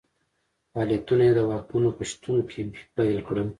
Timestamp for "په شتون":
1.97-2.37